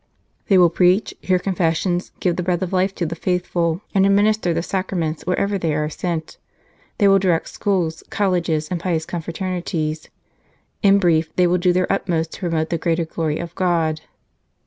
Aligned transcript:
They 0.47 0.57
will 0.57 0.71
preach, 0.71 1.13
hear 1.21 1.37
confessions, 1.37 2.11
give 2.19 2.35
the 2.35 2.41
Bread 2.41 2.63
of 2.63 2.73
Life 2.73 2.95
to 2.95 3.05
the 3.05 3.13
faithful, 3.15 3.81
and 3.93 4.03
admin 4.03 4.25
ister 4.25 4.51
the 4.51 4.63
Sacraments 4.63 5.27
wherever 5.27 5.59
they 5.59 5.75
are 5.75 5.91
sent. 5.91 6.39
They 6.97 7.07
will 7.07 7.19
direct 7.19 7.49
schools, 7.49 8.03
colleges, 8.09 8.67
and 8.69 8.79
pious 8.79 9.05
con 9.05 9.21
fraternities. 9.21 10.09
In 10.81 10.97
brief, 10.97 11.31
they 11.35 11.45
will 11.45 11.59
do 11.59 11.71
their 11.71 11.91
utmost 11.93 12.31
to 12.31 12.39
promote 12.39 12.71
the 12.71 12.79
greater 12.79 13.05
glory 13.05 13.37
of 13.37 13.53
God. 13.53 14.01